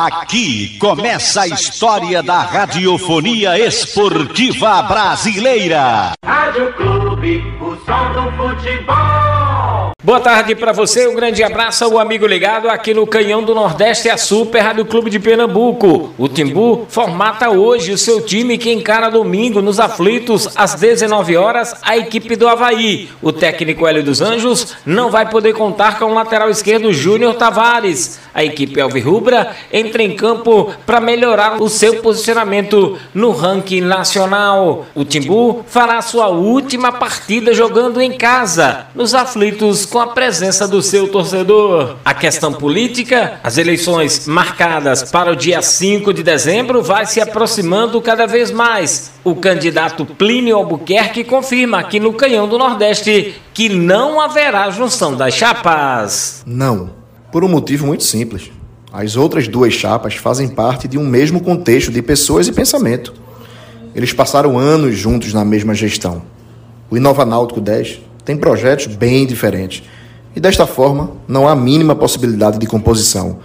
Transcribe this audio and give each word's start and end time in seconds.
Aqui 0.00 0.78
começa 0.78 1.40
a 1.40 1.48
história 1.48 2.22
da 2.22 2.38
radiofonia 2.38 3.58
esportiva 3.58 4.80
brasileira. 4.82 6.12
Rádio 6.24 6.72
Clube, 6.74 7.42
o 7.60 7.74
som 7.84 8.12
do 8.12 8.30
futebol. 8.36 9.27
Boa 10.08 10.20
tarde 10.20 10.54
para 10.54 10.72
você, 10.72 11.06
um 11.06 11.14
grande 11.14 11.42
abraço 11.44 11.84
ao 11.84 11.98
amigo 11.98 12.26
ligado 12.26 12.70
aqui 12.70 12.94
no 12.94 13.06
Canhão 13.06 13.42
do 13.42 13.54
Nordeste, 13.54 14.08
a 14.08 14.16
Super 14.16 14.60
Rádio 14.60 14.86
Clube 14.86 15.10
de 15.10 15.18
Pernambuco. 15.20 16.14
O 16.16 16.26
Timbu 16.26 16.86
formata 16.88 17.50
hoje 17.50 17.92
o 17.92 17.98
seu 17.98 18.22
time 18.22 18.56
que 18.56 18.72
encara 18.72 19.10
domingo 19.10 19.60
nos 19.60 19.78
aflitos 19.78 20.48
às 20.56 20.76
19 20.76 21.36
horas 21.36 21.74
a 21.82 21.94
equipe 21.98 22.36
do 22.36 22.48
Havaí. 22.48 23.10
O 23.20 23.30
técnico 23.32 23.86
Hélio 23.86 24.02
dos 24.02 24.22
Anjos 24.22 24.76
não 24.86 25.10
vai 25.10 25.28
poder 25.28 25.52
contar 25.52 25.98
com 25.98 26.06
o 26.06 26.14
lateral 26.14 26.48
esquerdo 26.48 26.90
Júnior 26.90 27.34
Tavares. 27.34 28.18
A 28.32 28.44
equipe 28.44 28.80
Alvirrubra 28.80 29.54
entra 29.72 30.02
em 30.02 30.14
campo 30.14 30.72
para 30.86 31.00
melhorar 31.00 31.60
o 31.60 31.68
seu 31.68 31.96
posicionamento 31.96 32.96
no 33.12 33.32
ranking 33.32 33.80
nacional. 33.80 34.86
O 34.94 35.04
Timbu 35.04 35.64
fará 35.66 36.00
sua 36.00 36.28
última 36.28 36.92
partida 36.92 37.52
jogando 37.52 38.00
em 38.00 38.12
casa, 38.12 38.86
nos 38.94 39.12
aflitos 39.12 39.84
com 39.84 39.97
a 40.00 40.08
presença 40.08 40.66
do 40.66 40.82
seu 40.82 41.08
torcedor. 41.08 41.96
A 42.04 42.14
questão 42.14 42.52
política, 42.52 43.40
as 43.42 43.58
eleições 43.58 44.26
marcadas 44.26 45.10
para 45.10 45.32
o 45.32 45.36
dia 45.36 45.62
5 45.62 46.12
de 46.12 46.22
dezembro, 46.22 46.82
vai 46.82 47.06
se 47.06 47.20
aproximando 47.20 48.00
cada 48.00 48.26
vez 48.26 48.50
mais. 48.50 49.10
O 49.24 49.34
candidato 49.34 50.04
Plínio 50.04 50.56
Albuquerque 50.56 51.24
confirma 51.24 51.78
aqui 51.78 51.98
no 52.00 52.12
Canhão 52.12 52.48
do 52.48 52.58
Nordeste 52.58 53.34
que 53.52 53.68
não 53.68 54.20
haverá 54.20 54.70
junção 54.70 55.16
das 55.16 55.34
chapas. 55.34 56.42
Não, 56.46 56.90
por 57.30 57.44
um 57.44 57.48
motivo 57.48 57.86
muito 57.86 58.04
simples. 58.04 58.50
As 58.92 59.16
outras 59.16 59.46
duas 59.46 59.74
chapas 59.74 60.14
fazem 60.14 60.48
parte 60.48 60.88
de 60.88 60.96
um 60.96 61.06
mesmo 61.06 61.40
contexto 61.40 61.90
de 61.90 62.00
pessoas 62.00 62.48
e 62.48 62.52
pensamento. 62.52 63.12
Eles 63.94 64.12
passaram 64.12 64.58
anos 64.58 64.96
juntos 64.96 65.32
na 65.34 65.44
mesma 65.44 65.74
gestão. 65.74 66.22
O 66.90 66.96
Inova 66.96 67.24
Náutico 67.24 67.60
10 67.60 68.00
tem 68.24 68.36
projetos 68.36 68.86
bem 68.86 69.26
diferentes. 69.26 69.82
E 70.38 70.40
desta 70.40 70.68
forma, 70.68 71.10
não 71.26 71.48
há 71.48 71.56
mínima 71.56 71.96
possibilidade 71.96 72.60
de 72.60 72.66
composição. 72.68 73.40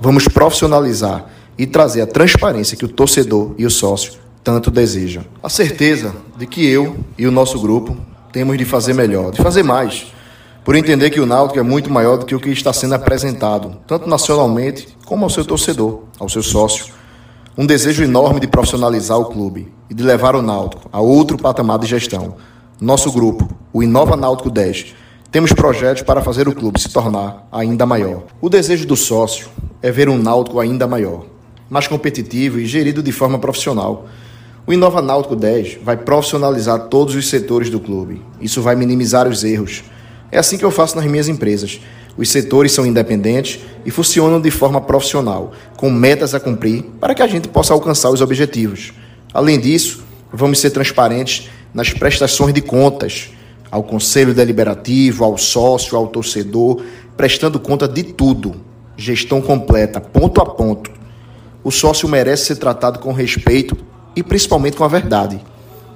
Vamos 0.00 0.26
profissionalizar 0.28 1.26
e 1.58 1.66
trazer 1.66 2.00
a 2.00 2.06
transparência 2.06 2.74
que 2.74 2.86
o 2.86 2.88
torcedor 2.88 3.52
e 3.58 3.66
o 3.66 3.70
sócio 3.70 4.14
tanto 4.42 4.70
desejam. 4.70 5.26
A 5.42 5.50
certeza 5.50 6.14
de 6.38 6.46
que 6.46 6.66
eu 6.66 6.96
e 7.18 7.26
o 7.26 7.30
nosso 7.30 7.60
grupo 7.60 7.98
temos 8.32 8.56
de 8.56 8.64
fazer 8.64 8.94
melhor, 8.94 9.30
de 9.30 9.42
fazer 9.42 9.62
mais, 9.62 10.06
por 10.64 10.74
entender 10.74 11.10
que 11.10 11.20
o 11.20 11.26
Náutico 11.26 11.60
é 11.60 11.62
muito 11.62 11.92
maior 11.92 12.16
do 12.16 12.24
que 12.24 12.34
o 12.34 12.40
que 12.40 12.48
está 12.48 12.72
sendo 12.72 12.94
apresentado, 12.94 13.76
tanto 13.86 14.08
nacionalmente 14.08 14.88
como 15.04 15.24
ao 15.24 15.30
seu 15.30 15.44
torcedor, 15.44 16.04
ao 16.18 16.30
seu 16.30 16.42
sócio. 16.42 16.86
Um 17.58 17.66
desejo 17.66 18.02
enorme 18.02 18.40
de 18.40 18.46
profissionalizar 18.46 19.18
o 19.18 19.26
clube 19.26 19.70
e 19.90 19.92
de 19.92 20.02
levar 20.02 20.34
o 20.34 20.40
Náutico 20.40 20.88
a 20.90 20.98
outro 20.98 21.36
patamar 21.36 21.78
de 21.78 21.86
gestão 21.86 22.36
nosso 22.80 23.10
grupo, 23.10 23.48
o 23.72 23.82
Inova 23.82 24.16
Náutico 24.16 24.48
10, 24.48 24.94
temos 25.30 25.52
projetos 25.52 26.02
para 26.02 26.22
fazer 26.22 26.48
o 26.48 26.54
clube 26.54 26.80
se 26.80 26.88
tornar 26.88 27.46
ainda 27.52 27.84
maior. 27.84 28.22
O 28.40 28.48
desejo 28.48 28.86
do 28.86 28.96
sócio 28.96 29.48
é 29.82 29.90
ver 29.90 30.08
um 30.08 30.16
Náutico 30.16 30.58
ainda 30.58 30.86
maior, 30.86 31.26
mais 31.68 31.86
competitivo 31.86 32.58
e 32.58 32.64
gerido 32.64 33.02
de 33.02 33.12
forma 33.12 33.38
profissional. 33.38 34.06
O 34.66 34.72
Inova 34.72 35.02
Náutico 35.02 35.36
10 35.36 35.80
vai 35.82 35.98
profissionalizar 35.98 36.88
todos 36.88 37.14
os 37.14 37.28
setores 37.28 37.68
do 37.68 37.78
clube. 37.78 38.22
Isso 38.40 38.62
vai 38.62 38.74
minimizar 38.74 39.28
os 39.28 39.44
erros. 39.44 39.84
É 40.32 40.38
assim 40.38 40.56
que 40.56 40.64
eu 40.64 40.70
faço 40.70 40.96
nas 40.96 41.04
minhas 41.04 41.28
empresas. 41.28 41.78
Os 42.16 42.30
setores 42.30 42.72
são 42.72 42.86
independentes 42.86 43.60
e 43.84 43.90
funcionam 43.90 44.40
de 44.40 44.50
forma 44.50 44.80
profissional, 44.80 45.52
com 45.76 45.90
metas 45.90 46.34
a 46.34 46.40
cumprir 46.40 46.84
para 46.98 47.14
que 47.14 47.22
a 47.22 47.26
gente 47.26 47.48
possa 47.48 47.74
alcançar 47.74 48.08
os 48.08 48.22
objetivos. 48.22 48.94
Além 49.34 49.60
disso, 49.60 50.02
vamos 50.32 50.58
ser 50.58 50.70
transparentes 50.70 51.50
nas 51.74 51.92
prestações 51.92 52.54
de 52.54 52.62
contas 52.62 53.30
ao 53.70 53.82
Conselho 53.82 54.34
Deliberativo, 54.34 55.24
ao 55.24 55.36
sócio, 55.36 55.96
ao 55.96 56.06
torcedor, 56.08 56.82
prestando 57.16 57.60
conta 57.60 57.86
de 57.86 58.02
tudo. 58.02 58.54
Gestão 58.96 59.40
completa, 59.40 60.00
ponto 60.00 60.40
a 60.40 60.46
ponto. 60.46 60.90
O 61.62 61.70
sócio 61.70 62.08
merece 62.08 62.46
ser 62.46 62.56
tratado 62.56 62.98
com 62.98 63.12
respeito 63.12 63.76
e 64.16 64.22
principalmente 64.22 64.76
com 64.76 64.84
a 64.84 64.88
verdade. 64.88 65.40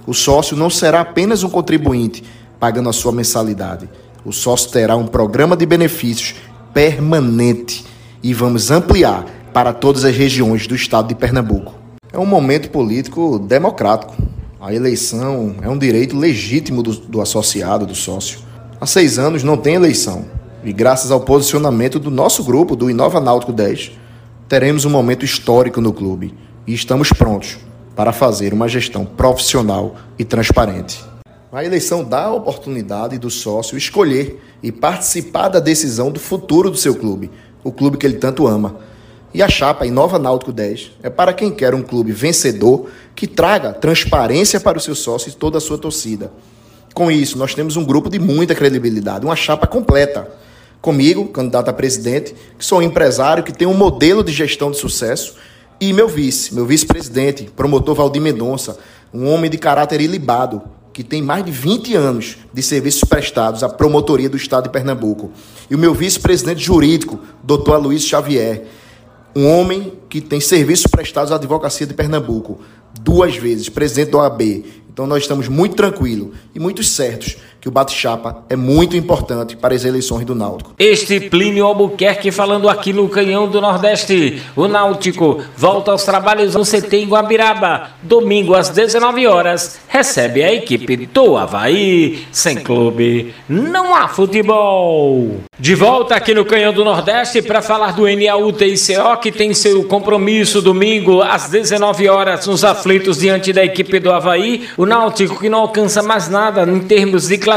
O 0.06 0.12
sócio 0.12 0.56
não 0.56 0.69
será 0.69 1.00
apenas 1.00 1.42
um 1.42 1.48
contribuinte 1.48 2.22
pagando 2.58 2.88
a 2.88 2.92
sua 2.92 3.12
mensalidade. 3.12 3.88
O 4.25 4.32
sócio 4.32 4.70
terá 4.70 4.96
um 4.96 5.06
programa 5.06 5.56
de 5.56 5.66
benefícios 5.66 6.34
permanente 6.72 7.84
e 8.22 8.32
vamos 8.32 8.70
ampliar 8.70 9.25
para 9.52 9.72
todas 9.72 10.04
as 10.04 10.16
regiões 10.16 10.66
do 10.66 10.75
estado 10.75 11.08
de 11.08 11.14
Pernambuco. 11.14 11.75
É 12.12 12.19
um 12.19 12.26
momento 12.26 12.70
político 12.70 13.38
democrático 13.38 14.14
a 14.62 14.72
eleição 14.72 15.56
é 15.60 15.68
um 15.68 15.76
direito 15.76 16.16
legítimo 16.16 16.84
do, 16.84 16.92
do 16.92 17.20
associado, 17.20 17.84
do 17.84 17.96
sócio. 17.96 18.38
Há 18.80 18.86
seis 18.86 19.18
anos 19.18 19.42
não 19.42 19.56
tem 19.56 19.74
eleição. 19.74 20.24
E 20.62 20.72
graças 20.72 21.10
ao 21.10 21.20
posicionamento 21.20 21.98
do 21.98 22.12
nosso 22.12 22.44
grupo, 22.44 22.76
do 22.76 22.88
Inova 22.88 23.20
Náutico 23.20 23.52
10, 23.52 23.90
teremos 24.48 24.84
um 24.84 24.90
momento 24.90 25.24
histórico 25.24 25.80
no 25.80 25.92
clube. 25.92 26.32
E 26.64 26.72
estamos 26.72 27.12
prontos 27.12 27.58
para 27.96 28.12
fazer 28.12 28.54
uma 28.54 28.68
gestão 28.68 29.04
profissional 29.04 29.96
e 30.16 30.24
transparente. 30.24 31.04
A 31.52 31.64
eleição 31.64 32.04
dá 32.04 32.26
a 32.26 32.32
oportunidade 32.32 33.18
do 33.18 33.30
sócio 33.30 33.76
escolher 33.76 34.40
e 34.62 34.70
participar 34.70 35.48
da 35.48 35.58
decisão 35.58 36.08
do 36.08 36.20
futuro 36.20 36.70
do 36.70 36.76
seu 36.76 36.94
clube, 36.94 37.32
o 37.64 37.72
clube 37.72 37.98
que 37.98 38.06
ele 38.06 38.18
tanto 38.18 38.46
ama. 38.46 38.76
E 39.34 39.43
a 39.43 39.48
chapa 39.48 39.87
Inova 39.87 40.19
Náutico 40.19 40.53
10 40.53 40.93
é 41.03 41.09
para 41.09 41.32
quem 41.32 41.50
quer 41.50 41.75
um 41.75 41.82
clube 41.82 42.12
vencedor 42.12 42.88
que 43.15 43.26
traga 43.26 43.72
transparência 43.72 44.60
para 44.60 44.76
o 44.76 44.81
seu 44.81 44.94
sócio 44.94 45.31
e 45.31 45.32
toda 45.32 45.56
a 45.56 45.60
sua 45.60 45.78
torcida. 45.78 46.31
Com 46.93 47.10
isso, 47.10 47.38
nós 47.38 47.54
temos 47.54 47.76
um 47.76 47.84
grupo 47.84 48.10
de 48.10 48.19
muita 48.19 48.54
credibilidade, 48.54 49.25
uma 49.25 49.37
chapa 49.37 49.66
completa. 49.66 50.28
Comigo, 50.82 51.28
candidato 51.28 51.70
a 51.70 51.72
presidente, 51.72 52.34
que 52.59 52.65
sou 52.65 52.81
um 52.81 52.82
empresário 52.82 53.43
que 53.43 53.53
tem 53.53 53.66
um 53.66 53.75
modelo 53.75 54.22
de 54.22 54.32
gestão 54.32 54.70
de 54.70 54.76
sucesso, 54.76 55.37
e 55.81 55.93
meu 55.93 56.09
vice, 56.09 56.54
meu 56.54 56.66
vice-presidente, 56.66 57.50
promotor 57.56 57.94
Valdir 57.94 58.20
Mendonça, 58.20 58.78
um 59.14 59.32
homem 59.32 59.50
de 59.50 59.56
caráter 59.56 60.00
ilibado, 60.00 60.62
que 60.93 61.03
tem 61.03 61.22
mais 61.22 61.44
de 61.44 61.50
20 61.50 61.94
anos 61.94 62.37
de 62.53 62.62
serviços 62.62 63.04
prestados 63.04 63.62
à 63.62 63.69
promotoria 63.69 64.28
do 64.28 64.37
Estado 64.37 64.64
de 64.64 64.70
Pernambuco. 64.70 65.32
E 65.70 65.75
o 65.75 65.78
meu 65.78 65.94
vice-presidente 65.94 66.60
jurídico, 66.60 67.19
doutor 67.43 67.76
Aloysio 67.76 68.09
Xavier, 68.10 68.64
um 69.34 69.47
homem 69.47 69.94
que 70.09 70.20
tem 70.20 70.41
serviços 70.41 70.87
prestados 70.87 71.32
à 71.32 71.37
advocacia 71.37 71.87
de 71.87 71.94
Pernambuco, 71.94 72.60
duas 73.00 73.37
vezes, 73.37 73.69
presidente 73.69 74.10
da 74.10 74.19
OAB. 74.19 74.43
Então 74.93 75.06
nós 75.06 75.22
estamos 75.22 75.48
muito 75.48 75.75
tranquilos 75.75 76.37
e 76.54 76.60
muito 76.60 76.82
certos 76.82 77.37
que 77.62 77.68
o 77.68 77.70
bate-chapa 77.70 78.42
é 78.50 78.56
muito 78.56 78.96
importante 78.96 79.56
para 79.56 79.72
as 79.72 79.84
eleições 79.84 80.26
do 80.26 80.34
Náutico. 80.34 80.74
Este 80.76 81.20
Plínio 81.20 81.64
Albuquerque 81.64 82.32
falando 82.32 82.68
aqui 82.68 82.92
no 82.92 83.08
Canhão 83.08 83.46
do 83.46 83.60
Nordeste. 83.60 84.42
O 84.56 84.66
Náutico 84.66 85.40
volta 85.56 85.92
aos 85.92 86.02
trabalhos 86.02 86.56
no 86.56 86.64
CT 86.64 86.96
em 86.96 87.06
Guabiraba. 87.06 87.90
Domingo 88.02 88.56
às 88.56 88.68
19 88.68 89.28
horas 89.28 89.78
recebe 89.86 90.42
a 90.42 90.52
equipe 90.52 91.06
do 91.06 91.36
Havaí. 91.36 92.26
Sem 92.32 92.56
clube, 92.56 93.32
não 93.48 93.94
há 93.94 94.08
futebol. 94.08 95.36
De 95.56 95.76
volta 95.76 96.16
aqui 96.16 96.34
no 96.34 96.44
Canhão 96.44 96.72
do 96.72 96.84
Nordeste 96.84 97.40
para 97.42 97.62
falar 97.62 97.92
do 97.92 98.08
NAUTICO 98.08 99.18
que 99.22 99.30
tem 99.30 99.54
seu 99.54 99.84
compromisso 99.84 100.60
domingo 100.60 101.22
às 101.22 101.48
19 101.48 102.08
horas 102.08 102.44
nos 102.44 102.64
aflitos 102.64 103.18
diante 103.18 103.52
da 103.52 103.64
equipe 103.64 104.00
do 104.00 104.10
Havaí. 104.10 104.68
O 104.76 104.84
Náutico 104.84 105.38
que 105.38 105.48
não 105.48 105.60
alcança 105.60 106.02
mais 106.02 106.28
nada 106.28 106.64
em 106.64 106.80
termos 106.80 107.28
de 107.28 107.38
classificação 107.38 107.51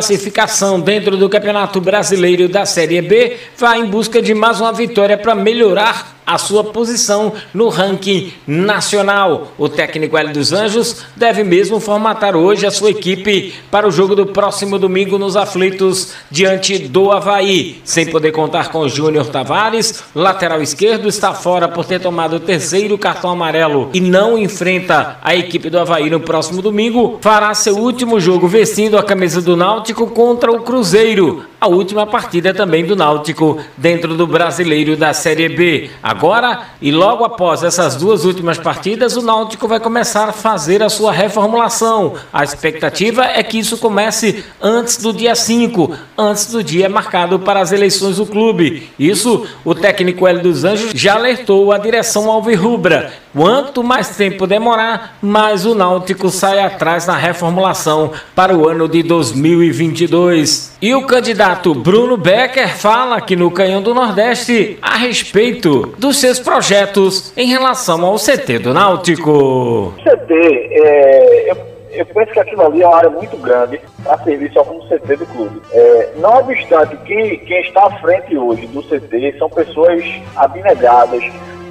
dentro 0.81 1.17
do 1.17 1.29
Campeonato 1.29 1.79
Brasileiro 1.79 2.49
da 2.49 2.65
Série 2.65 3.01
B, 3.01 3.37
vai 3.57 3.79
em 3.79 3.85
busca 3.85 4.21
de 4.21 4.33
mais 4.33 4.59
uma 4.59 4.73
vitória 4.73 5.17
para 5.17 5.35
melhorar 5.35 6.14
a 6.25 6.37
sua 6.37 6.63
posição 6.63 7.33
no 7.53 7.69
ranking 7.69 8.33
nacional. 8.47 9.53
O 9.57 9.69
técnico 9.69 10.17
Hélio 10.17 10.33
dos 10.33 10.51
Anjos 10.51 11.05
deve 11.15 11.43
mesmo 11.43 11.79
formatar 11.79 12.35
hoje 12.35 12.65
a 12.65 12.71
sua 12.71 12.89
equipe 12.89 13.53
para 13.69 13.87
o 13.87 13.91
jogo 13.91 14.15
do 14.15 14.25
próximo 14.25 14.79
domingo 14.79 15.17
nos 15.17 15.35
aflitos 15.35 16.13
diante 16.31 16.77
do 16.77 17.11
Havaí. 17.11 17.81
Sem 17.83 18.07
poder 18.07 18.31
contar 18.31 18.69
com 18.69 18.87
Júnior 18.87 19.27
Tavares, 19.27 20.03
lateral 20.15 20.61
esquerdo 20.61 21.07
está 21.07 21.33
fora 21.33 21.67
por 21.67 21.85
ter 21.85 21.99
tomado 21.99 22.37
o 22.37 22.39
terceiro 22.39 22.97
cartão 22.97 23.29
amarelo 23.29 23.89
e 23.93 23.99
não 23.99 24.37
enfrenta 24.37 25.17
a 25.21 25.35
equipe 25.35 25.69
do 25.69 25.79
Havaí 25.79 26.09
no 26.09 26.19
próximo 26.19 26.61
domingo. 26.61 27.19
Fará 27.21 27.53
seu 27.53 27.77
último 27.77 28.19
jogo 28.19 28.47
vestindo 28.47 28.97
a 28.97 29.03
camisa 29.03 29.41
do 29.41 29.55
Náutico 29.55 30.07
contra 30.07 30.51
o 30.51 30.61
Cruzeiro 30.61 31.45
a 31.59 31.67
última 31.67 32.05
partida 32.05 32.53
também 32.53 32.85
do 32.85 32.95
Náutico 32.95 33.59
dentro 33.77 34.15
do 34.15 34.27
Brasileiro 34.27 34.95
da 34.95 35.13
Série 35.13 35.49
B. 35.49 35.89
Agora, 36.01 36.67
e 36.81 36.91
logo 36.91 37.23
após 37.23 37.63
essas 37.63 37.95
duas 37.95 38.25
últimas 38.25 38.57
partidas, 38.57 39.15
o 39.15 39.21
Náutico 39.21 39.67
vai 39.67 39.79
começar 39.79 40.29
a 40.29 40.33
fazer 40.33 40.83
a 40.83 40.89
sua 40.89 41.11
reformulação. 41.11 42.13
A 42.31 42.43
expectativa 42.43 43.25
é 43.25 43.41
que 43.43 43.57
isso 43.57 43.77
comece 43.77 44.43
antes 44.61 44.97
do 44.97 45.13
dia 45.13 45.35
5, 45.35 45.95
antes 46.17 46.47
do 46.47 46.63
dia 46.63 46.89
marcado 46.89 47.39
para 47.39 47.61
as 47.61 47.71
eleições 47.71 48.17
do 48.17 48.25
clube. 48.25 48.89
Isso, 48.99 49.45
o 49.63 49.73
técnico 49.73 50.27
Hélio 50.27 50.43
dos 50.43 50.63
Anjos 50.63 50.91
já 50.93 51.15
alertou 51.15 51.71
a 51.71 51.77
direção 51.77 52.29
alvirrubra. 52.29 53.24
Quanto 53.35 53.83
mais 53.83 54.15
tempo 54.15 54.47
demorar, 54.47 55.17
mais 55.21 55.65
o 55.65 55.75
Náutico 55.75 56.29
sai 56.29 56.57
atrás 56.59 57.05
na 57.05 57.17
reformulação 57.17 58.13
para 58.33 58.55
o 58.55 58.65
ano 58.65 58.87
de 58.87 59.03
2022. 59.03 60.77
E 60.81 60.95
o 60.95 61.05
candidato 61.05 61.75
Bruno 61.75 62.15
Becker 62.15 62.77
fala 62.77 63.17
aqui 63.17 63.35
no 63.35 63.51
Canhão 63.51 63.81
do 63.81 63.93
Nordeste 63.93 64.79
a 64.81 64.95
respeito 64.95 65.93
dos 65.97 66.17
seus 66.21 66.39
projetos 66.39 67.33
em 67.35 67.47
relação 67.47 68.05
ao 68.05 68.15
CT 68.15 68.59
do 68.59 68.73
Náutico. 68.73 69.93
CT, 70.01 70.33
é, 70.33 71.51
eu, 71.51 71.57
eu 71.91 72.05
penso 72.05 72.31
que 72.31 72.39
aquilo 72.39 72.65
ali 72.65 72.83
é 72.83 72.87
uma 72.87 72.95
área 72.95 73.09
muito 73.09 73.35
grande 73.35 73.81
servir 74.25 74.51
só 74.51 74.63
como 74.63 74.87
CT 74.87 75.15
do 75.15 75.25
clube. 75.27 75.61
É, 75.71 76.09
não 76.17 76.39
obstante 76.39 76.95
que 76.97 77.37
quem 77.37 77.61
está 77.61 77.85
à 77.85 77.91
frente 77.99 78.37
hoje 78.37 78.67
do 78.67 78.81
CT 78.83 79.35
são 79.37 79.49
pessoas 79.49 80.03
abnegadas, 80.35 81.23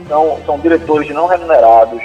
são, 0.09 0.39
são 0.45 0.59
diretores 0.59 1.09
não 1.11 1.27
remunerados, 1.27 2.03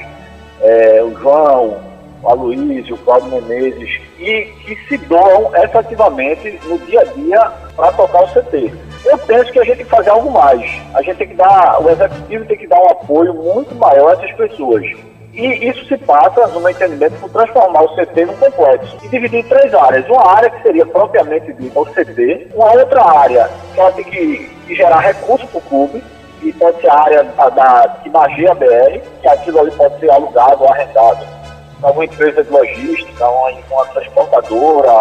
é, 0.62 1.01
o 1.04 1.18
João, 1.19 1.78
o 2.22 2.30
Aloysio, 2.30 2.96
o 2.96 2.98
Claudio 3.00 3.30
Menezes, 3.30 4.01
e 4.19 4.46
que 4.66 4.75
se 4.88 4.98
doam 4.98 5.56
efetivamente 5.56 6.60
no 6.66 6.78
dia 6.80 7.01
a 7.01 7.06
dia 7.06 7.51
para 7.75 7.92
tocar 7.94 8.24
o 8.24 8.28
CT. 8.28 8.74
Eu 9.06 9.18
penso 9.19 9.51
que 9.51 9.60
a 9.60 9.63
gente 9.63 9.78
tem 9.78 9.86
que 9.86 9.92
fazer 9.92 10.10
algo 10.10 10.30
mais. 10.30 10.62
A 10.94 11.01
gente 11.01 11.18
tem 11.18 11.28
que 11.30 11.36
dar, 11.36 11.81
o 11.81 11.90
executivo 11.90 12.46
tem 12.46 12.57
que 12.57 12.68
dar 12.68 12.81
um 12.81 12.90
apoio 12.90 13.34
muito 13.34 13.74
maior 13.75 14.10
a 14.10 14.13
essas 14.13 14.31
pessoas. 14.36 14.86
E 15.34 15.69
isso 15.69 15.86
se 15.86 15.98
passa, 15.98 16.48
no 16.48 16.60
meu 16.60 16.69
entendimento, 16.69 17.16
por 17.19 17.30
transformar 17.30 17.84
o 17.84 17.95
CT 17.95 18.25
num 18.25 18.36
complexo 18.36 18.98
e 19.04 19.07
dividir 19.07 19.40
em 19.40 19.44
três 19.44 19.74
áreas. 19.74 20.06
Uma 20.10 20.28
área 20.36 20.50
que 20.50 20.62
seria 20.63 20.86
propriamente 20.86 21.54
dita 21.54 21.80
o 21.80 21.86
CT, 21.86 22.48
uma 22.54 22.74
outra 22.74 23.04
área 23.04 23.50
que 23.74 23.80
ela 23.80 23.92
tem 23.92 24.04
que, 24.04 24.50
gerar 24.75 25.00
recursos 25.00 25.50
para 25.50 25.60
o 25.60 25.62
clube, 25.62 26.04
e 26.41 26.53
pode 26.53 26.81
ser 26.81 26.89
a 26.89 27.00
área 27.00 27.24
da, 27.24 27.50
da, 27.50 28.00
que 28.03 28.09
BR, 28.09 29.01
que 29.21 29.27
aquilo 29.27 29.59
ali 29.59 29.71
pode 29.71 30.00
ser 30.00 30.09
alugado 30.12 30.63
ou 30.63 30.69
arrendado 30.69 31.39
alguma 31.81 32.06
empresa 32.06 32.44
de 32.44 32.51
logística, 32.51 33.27
uma, 33.27 33.51
uma 33.71 33.86
transportadora, 33.88 34.91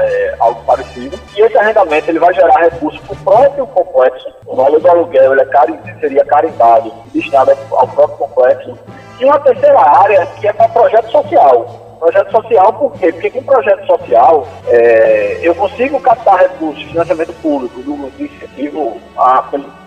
é, 0.00 0.34
algo 0.40 0.62
parecido. 0.64 1.18
E 1.36 1.40
esse 1.40 1.56
arrendamento 1.56 2.10
ele 2.10 2.18
vai 2.18 2.34
gerar 2.34 2.60
recursos 2.60 3.00
para 3.02 3.12
o 3.12 3.16
próprio 3.16 3.66
complexo. 3.68 4.32
O 4.46 4.56
valor 4.56 4.80
do 4.80 4.88
aluguel 4.88 5.32
ele 5.32 5.42
é 5.42 5.46
carim, 5.46 5.78
seria 6.00 6.24
carimbado, 6.24 6.92
destinado 7.12 7.52
ao 7.72 7.88
próprio 7.88 8.18
complexo. 8.18 8.78
E 9.20 9.24
uma 9.24 9.38
terceira 9.40 9.80
área 9.80 10.26
que 10.26 10.48
é 10.48 10.52
para 10.52 10.68
projeto 10.68 11.10
social. 11.10 11.83
Projeto 12.04 12.32
social 12.32 12.72
por 12.74 12.92
quê? 12.98 13.10
Porque 13.10 13.30
com 13.30 13.42
projeto 13.42 13.86
social 13.86 14.46
é, 14.66 15.38
eu 15.42 15.54
consigo 15.54 15.98
captar 16.00 16.38
recursos, 16.38 16.82
financiamento 16.82 17.32
público, 17.40 17.80
do, 17.80 18.12
incentivo 18.22 19.00
a, 19.16 19.42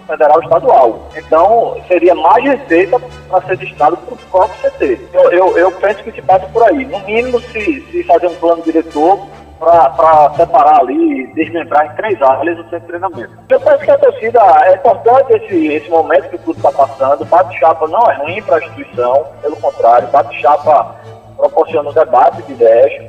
federal 0.08 0.42
estadual. 0.42 1.10
Então, 1.16 1.78
seria 1.88 2.16
mais 2.16 2.44
receita 2.44 3.00
para 3.30 3.46
ser 3.46 3.58
destinado 3.58 3.98
para 3.98 4.16
o 4.16 4.18
próprio 4.32 4.72
CT. 4.72 5.00
Eu, 5.14 5.32
eu, 5.32 5.58
eu, 5.60 5.72
penso 5.74 6.04
que 6.04 6.12
se 6.12 6.22
passa 6.24 6.48
por 6.48 6.64
aí. 6.64 6.86
No 6.86 7.00
mínimo, 7.02 7.40
se, 7.40 7.82
se 7.92 8.04
fazer 8.06 8.26
um 8.26 8.36
plano 8.36 8.64
diretor 8.64 9.20
para 9.60 10.34
separar 10.38 10.80
ali, 10.80 11.28
desmembrar 11.34 11.86
em 11.86 11.96
três 11.98 12.20
áreas 12.20 12.58
o 12.58 12.64
centro 12.64 12.80
de 12.80 12.88
treinamento. 12.88 13.38
Eu 13.48 13.60
penso 13.60 13.78
que 13.78 13.92
a 13.92 13.98
torcida, 13.98 14.40
é 14.66 14.74
importante 14.74 15.34
esse, 15.34 15.68
esse 15.68 15.90
momento 15.90 16.30
que 16.30 16.36
o 16.38 16.40
clube 16.40 16.60
está 16.60 16.72
passando. 16.72 17.26
Bate-chapa 17.26 17.88
não 17.88 18.10
é 18.10 18.16
ruim 18.16 18.42
para 18.42 18.56
a 18.56 18.60
instituição, 18.60 19.26
pelo 19.42 19.56
contrário, 19.58 20.08
bate-chapa 20.08 20.96
proporciona 21.38 21.90
um 21.90 21.94
debate 21.94 22.42
de 22.44 22.54
ideias. 22.54 23.04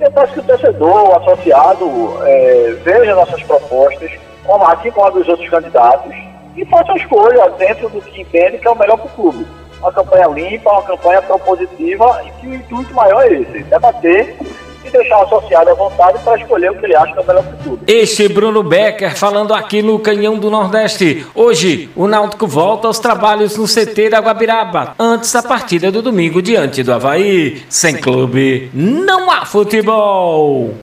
Eu 0.00 0.10
peço 0.10 0.32
que 0.32 0.40
o 0.40 0.44
torcedor, 0.44 1.10
o 1.10 1.16
associado, 1.16 1.86
é, 2.24 2.76
veja 2.82 3.14
nossas 3.14 3.42
propostas, 3.42 4.10
como, 4.44 4.64
assim 4.64 4.90
como 4.90 5.06
a 5.06 5.10
dos 5.10 5.28
outros 5.28 5.48
candidatos, 5.48 6.14
e 6.56 6.64
faça 6.66 6.92
a 6.92 6.96
escolha 6.96 7.50
dentro 7.50 7.88
do 7.88 8.00
que 8.00 8.20
entende 8.20 8.58
que 8.58 8.66
é 8.66 8.70
o 8.70 8.78
melhor 8.78 8.96
para 8.96 9.06
o 9.06 9.10
clube. 9.10 9.46
Uma 9.80 9.92
campanha 9.92 10.28
limpa, 10.28 10.70
uma 10.70 10.82
campanha 10.82 11.22
propositiva 11.22 12.22
e 12.24 12.30
que 12.40 12.46
o 12.46 12.54
intuito 12.54 12.94
maior 12.94 13.24
é 13.24 13.32
esse, 13.32 13.62
debater 13.64 14.36
e 14.84 14.90
deixar 14.90 15.18
o 15.18 15.22
associado 15.22 15.70
à 15.70 15.74
vontade 15.74 16.18
para 16.24 16.40
escolher 16.40 16.70
o 16.70 16.78
que 16.78 16.86
ele 16.86 16.96
acha 16.96 17.12
que 17.12 17.18
é 17.18 17.22
o 17.22 17.26
melhor 17.26 17.44
tudo. 17.62 17.80
Este 17.86 18.28
Bruno 18.28 18.62
Becker 18.62 19.16
falando 19.16 19.54
aqui 19.54 19.82
no 19.82 19.98
Canhão 19.98 20.38
do 20.38 20.50
Nordeste. 20.50 21.26
Hoje, 21.34 21.90
o 21.94 22.06
Náutico 22.06 22.46
volta 22.46 22.86
aos 22.86 22.98
trabalhos 22.98 23.56
no 23.56 23.66
CT 23.66 24.10
da 24.10 24.20
Guabiraba, 24.20 24.94
antes 24.98 25.32
da 25.32 25.42
partida 25.42 25.90
do 25.90 26.02
domingo 26.02 26.42
diante 26.42 26.82
do 26.82 26.92
Havaí. 26.92 27.62
Sem 27.68 27.96
clube, 27.96 28.70
não 28.72 29.30
há 29.30 29.44
futebol. 29.44 30.70